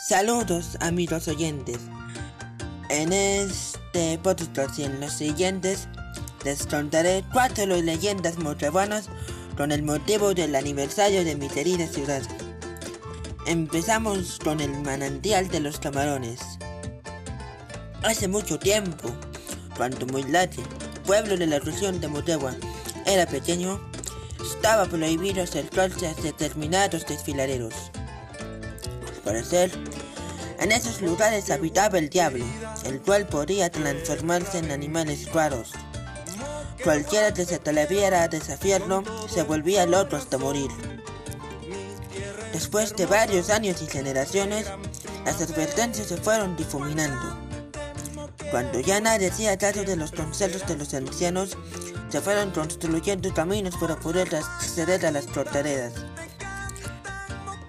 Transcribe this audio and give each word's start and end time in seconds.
Saludos 0.00 0.78
amigos 0.80 1.26
oyentes. 1.26 1.78
En 2.88 3.12
este 3.12 4.16
podcast 4.18 4.78
y 4.78 4.84
en 4.84 5.00
los 5.00 5.12
siguientes 5.12 5.88
les 6.44 6.66
contaré 6.68 7.24
cuatro 7.32 7.66
leyendas 7.66 8.36
buenas 8.70 9.08
con 9.56 9.72
el 9.72 9.82
motivo 9.82 10.34
del 10.34 10.54
aniversario 10.54 11.24
de 11.24 11.34
mi 11.34 11.48
querida 11.48 11.88
ciudad. 11.88 12.22
Empezamos 13.46 14.38
con 14.38 14.60
el 14.60 14.70
manantial 14.82 15.48
de 15.48 15.60
los 15.60 15.80
camarones. 15.80 16.40
Hace 18.04 18.28
mucho 18.28 18.58
tiempo, 18.58 19.10
cuando 19.76 20.06
Muilate, 20.06 20.62
pueblo 21.04 21.36
de 21.36 21.48
la 21.48 21.58
región 21.58 22.00
de 22.00 22.06
Motegua, 22.06 22.54
era 23.04 23.26
pequeño, 23.26 23.80
estaba 24.40 24.86
prohibido 24.86 25.42
acercarse 25.42 26.06
a 26.06 26.14
determinados 26.14 27.04
desfiladeros. 27.04 27.90
En 30.58 30.72
esos 30.72 31.02
lugares 31.02 31.50
habitaba 31.50 31.98
el 31.98 32.08
diablo, 32.08 32.44
el 32.84 33.00
cual 33.00 33.26
podía 33.26 33.70
transformarse 33.70 34.58
en 34.58 34.70
animales 34.70 35.30
raros. 35.32 35.72
Cualquiera 36.82 37.34
que 37.34 37.44
se 37.44 37.56
atreviera 37.56 38.22
a 38.22 38.28
desafiarlo 38.28 39.02
se 39.28 39.42
volvía 39.42 39.86
loco 39.86 40.16
hasta 40.16 40.38
morir. 40.38 40.70
Después 42.52 42.96
de 42.96 43.06
varios 43.06 43.50
años 43.50 43.82
y 43.82 43.86
generaciones, 43.86 44.66
las 45.24 45.40
advertencias 45.42 46.06
se 46.06 46.16
fueron 46.16 46.56
difuminando. 46.56 47.38
Cuando 48.50 48.80
ya 48.80 49.00
nadie 49.00 49.28
hacía 49.28 49.58
caso 49.58 49.84
de 49.84 49.96
los 49.96 50.12
consejos 50.12 50.66
de 50.66 50.76
los 50.76 50.94
ancianos, 50.94 51.56
se 52.08 52.20
fueron 52.22 52.50
construyendo 52.50 53.32
caminos 53.34 53.76
para 53.76 53.96
poder 53.96 54.34
acceder 54.34 55.04
a 55.04 55.10
las 55.10 55.26
tortareras. 55.26 55.92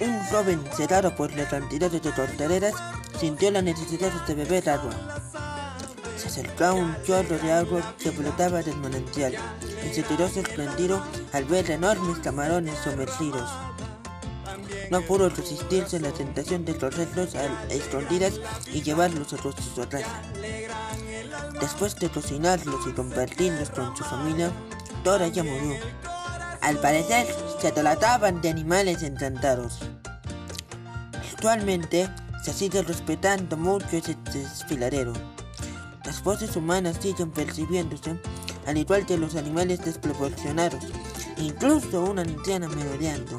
Un 0.02 0.24
joven 0.26 0.64
cerrado 0.76 1.14
por 1.16 1.36
la 1.36 1.48
cantidad 1.50 1.92
de 1.92 2.00
tortareras 2.00 2.74
sintió 3.20 3.52
la 3.52 3.62
necesidad 3.62 4.12
de 4.26 4.34
beber 4.34 4.70
agua. 4.70 4.94
Se 6.16 6.28
acercó 6.28 6.66
a 6.66 6.74
un 6.74 6.96
chorro 7.04 7.38
de 7.38 7.52
agua 7.52 7.96
que 7.98 8.12
flotaba 8.12 8.64
del 8.64 8.78
manantial 8.78 9.36
y 9.86 9.94
se 9.94 10.04
quedó 10.04 10.30
sorprendido 10.30 11.04
al 11.34 11.44
ver 11.46 11.70
enormes 11.70 12.20
camarones 12.20 12.78
sumergidos. 12.80 13.50
No 14.90 15.02
pudo 15.02 15.30
resistirse 15.30 15.98
a 15.98 16.00
la 16.00 16.12
tentación 16.12 16.64
de 16.64 16.78
cogerlos 16.78 17.36
a 17.36 17.46
escondidas 17.70 18.40
y 18.74 18.82
llevarlos 18.82 19.34
a 19.34 19.38
su 19.38 19.90
casa. 19.90 20.22
Después 21.60 21.96
de 21.98 22.10
cocinarlos 22.10 22.88
y 22.88 22.94
compartirlos 22.94 23.70
con 23.70 23.96
su 23.98 24.04
familia, 24.06 24.50
Dora 25.04 25.28
ya 25.28 25.44
murió. 25.44 25.76
Al 26.62 26.78
parecer, 26.78 27.28
se 27.60 27.72
trataban 27.72 28.42
de 28.42 28.50
animales 28.50 29.02
encantados. 29.04 29.80
Actualmente, 31.32 32.10
se 32.44 32.54
sigue 32.54 32.82
respetando 32.84 33.56
mucho 33.58 33.88
ese 33.92 34.18
desfiladero. 34.34 35.14
Las 36.06 36.24
voces 36.24 36.56
humanas 36.56 36.98
siguen 37.02 37.32
percibiéndose, 37.32 38.20
al 38.66 38.78
igual 38.78 39.06
que 39.06 39.18
los 39.18 39.36
animales 39.36 39.84
desproporcionados, 39.84 40.84
incluso 41.38 42.04
una 42.04 42.24
anciana 42.24 42.68
merodeando. 42.68 43.38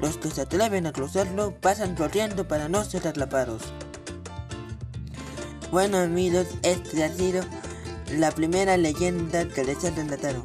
Los 0.00 0.16
que 0.16 0.30
se 0.30 0.42
atreven 0.42 0.86
a 0.86 0.92
cruzarlo 0.92 1.54
pasan 1.60 1.94
corriendo 1.94 2.46
para 2.46 2.68
no 2.68 2.84
ser 2.84 3.06
atrapados. 3.06 3.62
Bueno 5.70 5.98
amigos, 5.98 6.46
esta 6.62 7.04
ha 7.04 7.08
sido 7.10 7.42
la 8.16 8.30
primera 8.30 8.76
leyenda 8.76 9.46
que 9.48 9.64
les 9.64 9.84
he 9.84 9.90
relatado. 9.90 10.44